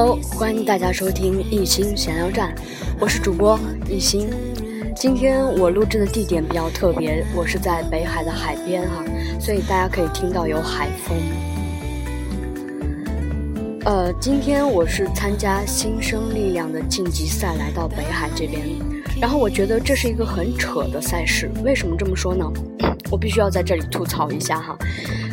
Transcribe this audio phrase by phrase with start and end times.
[0.00, 2.54] Hello，欢迎大家收听艺兴闲聊站，
[3.00, 3.58] 我是主播
[3.90, 4.30] 艺兴。
[4.94, 9.04] 今天我录制的地点比较特别，我是在北海的海边哈，
[9.40, 11.16] 所以大家可以听到有海风。
[13.88, 18.60] 呃，今天我是参加新生力量的晋级赛来到北海这边，
[19.18, 22.44] 然后我觉得这是一个很扯的赛事，为什么这么说呢？
[23.10, 24.76] 我必须要在这里吐槽一下哈。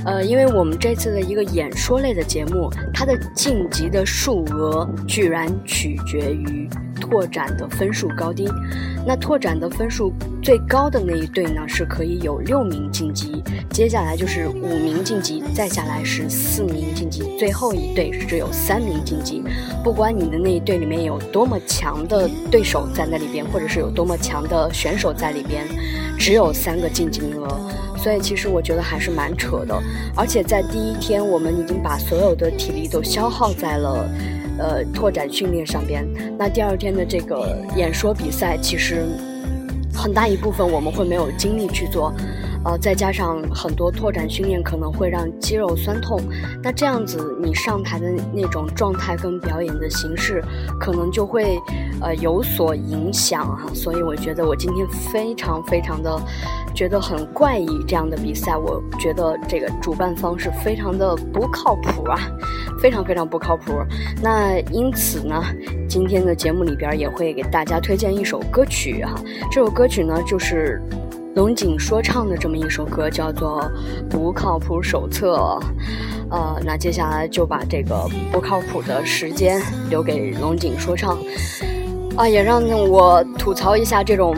[0.05, 6.65] 呃，因为我们这次的一个演说类的节目，它的晋级的数额居然取决于
[7.05, 8.49] 拓展的分数高低。
[9.05, 10.11] 那拓展的分数
[10.41, 19.43] 最高的那一队呢，是可以有六名晋级，接下来就是五名晋级，再下来是四名晋级，最后一队是只有三名晋级。
[19.83, 25.67] 不管你的那一队里面有多么强的对手在那里边，或者是有多么强的选手在里边，
[26.17, 27.47] 只有三个晋级名额。
[27.97, 29.75] 所以其实我觉得还是蛮扯的，
[30.15, 34.07] 而且在第一天我们已经把所有的体力都消耗在了，
[34.57, 36.07] 呃，拓展训练上边。
[36.37, 39.05] 那第二天的这个演说比赛，其实
[39.93, 42.13] 很大一部分我们会没有精力去做。
[42.65, 46.19] 呃，再加上很多拓展训练可能会让肌肉酸痛，
[46.63, 50.43] 那这样子你上台的那种状态跟表演的形式，
[50.79, 51.59] 可能就会
[52.01, 53.67] 呃有所影响哈。
[53.73, 56.19] 所以我觉得我今天非常非常的
[56.73, 62.19] 觉得很怪异，这样的比赛，我觉得这个主办方是非常的不靠谱啊，
[62.81, 63.73] 非常非常不靠谱。
[64.23, 65.39] 那因此呢，
[65.87, 69.13] 今天的节目里边也会给大家推荐一首歌曲哈，
[69.51, 70.81] 这首歌曲呢就是。
[71.35, 73.61] 龙井说唱的这么一首歌叫做
[74.09, 75.35] 《不靠谱手册》，
[76.31, 81.17] 呃，那接下来就把这个不靠谱的时间留给龙井说唱，
[82.15, 84.33] 啊，也让我吐槽一下这种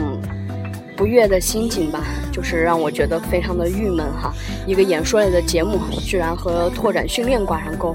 [0.96, 4.34] 不悦的心情吧，就是让我觉得非常的郁闷哈。
[4.66, 7.94] 一个演说类的节目居然和拓展训练挂上钩，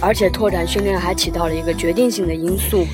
[0.00, 2.86] 而且拓展训练还起到了一个决定性的因素，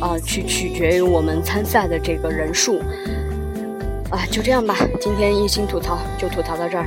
[0.00, 2.80] 啊，去取决于我们参赛的这个人数。
[4.10, 6.86] 啊，就这样吧，今天一心吐槽就吐槽到这儿。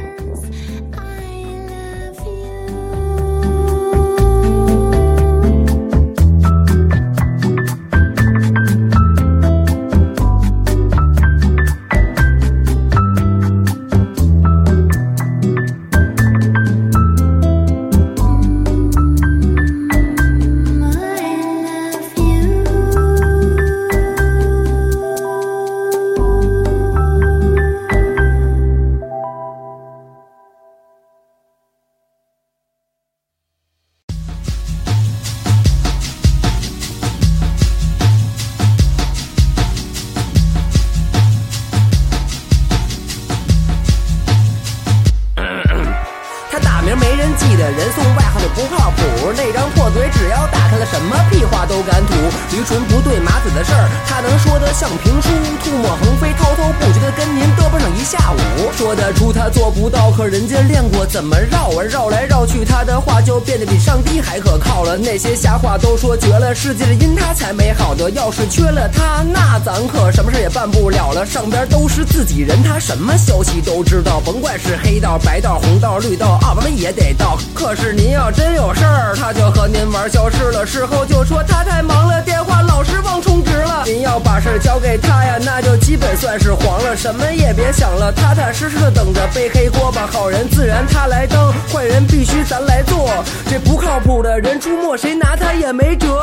[47.81, 50.50] 人送外号就不靠谱，那张破嘴只要。
[50.72, 52.14] 他的什么屁话都敢吐
[52.56, 55.28] 驴唇不对马嘴的事儿，他能说得像评书，
[55.62, 58.72] 吐沫横飞，滔滔不绝的跟您嘚啵上一下午。
[58.78, 61.84] 说得出他做不到，可人家练过怎么绕啊？
[61.84, 64.98] 绕来绕去，他的话就变得比上帝还可靠了。
[64.98, 68.10] 那些瞎话都说绝了，世界因他才美好的。
[68.12, 71.26] 要是缺了他，那咱可什么事也办不了了。
[71.26, 77.38] 上边都是自己人，他什么消息都知道，甭管是黑道、白道、红道、绿道，啊，我们也得到。
[77.54, 80.61] 可是您要真有事儿，他就和您玩消失了。
[80.66, 82.42] 事后就说他太忙了，电。
[82.42, 90.10] 话老是忘充值了，您要把事儿交给他呀，那就基本算是黄了，什么也别想了，踏踏实实的等着背黑锅吧。
[90.12, 93.24] 好人自然他来当，坏人必须咱来做。
[93.48, 96.19] 这不靠谱的人出没，谁拿他也没辙。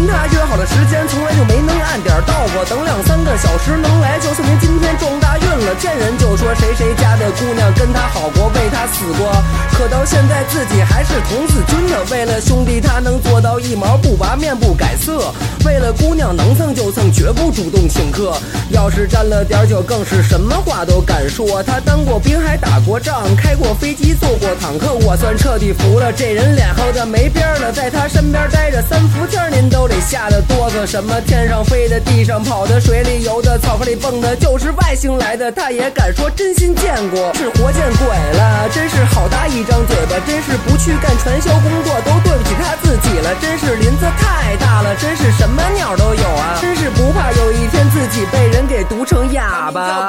[0.00, 2.64] 跟他约好的时间，从来就没能按点到过。
[2.64, 5.74] 等两三个小时能来，就说明今天撞大运了。
[5.78, 9.30] 见人就说谁谁家的姑娘跟他好过，为他死过。
[9.76, 11.98] 可到现在自己还是童子军呢。
[12.10, 15.34] 为了兄弟，他能做到一毛不拔，面不改色。
[15.66, 18.32] 为了姑娘能蹭就蹭，绝不主动请客。
[18.70, 21.62] 要是沾了点酒，更是什么话都敢说。
[21.62, 24.94] 他当过兵，还打过仗，开过飞机，坐过坦克。
[24.94, 27.70] 我算彻底服了，这人脸厚的没边了。
[27.70, 30.86] 在他身边待着三伏天，您都得吓得哆嗦。
[30.86, 38.06] 什么天上飞的，地上跑的，水里游的，草坑里蹦的，就是外星来的，他也敢说真心见过，是活见鬼
[38.38, 38.68] 了。
[38.72, 43.34] 真是好大一张嘴巴，真是不去干传销工作，都对不起他自己了。
[43.42, 46.58] 真是林子太大了，真是什么鸟都有啊。
[46.62, 50.08] 真是不怕有一天自己被人给毒成哑巴。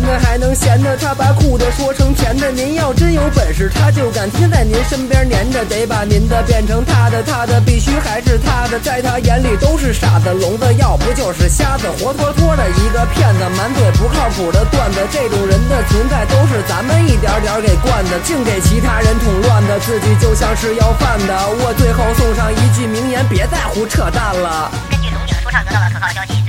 [0.00, 2.50] 那，还能闲的，他把苦的说成甜的。
[2.50, 15.00] 您要真有本事，他就敢天天在您身边黏着，得把您的变成他的，他的必须还是他的，在他眼里都是傻子聋子，要不就是瞎子，活脱脱的一个骗子，满嘴不靠谱的段子。
[15.12, 21.34] 这种人的存在都是咱们一点点给惯的，净给其他人捅乱的，自己就像是要饭的。
[21.60, 24.70] 我最后送上一句名言：别再胡扯淡了。
[24.90, 26.42] 根据龙井说唱得到的可靠消息，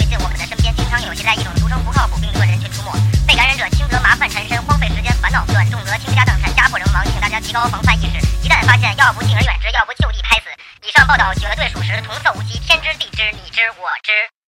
[5.32, 7.04] 闹乱，重则倾家荡产，家破人亡。
[7.06, 10.50] 请大家提高防范意识，一旦发现，要不敬而远之，要不就地拍死。
[10.84, 14.41] 以上报道绝对属实，童叟无欺，天知地知，你知我知。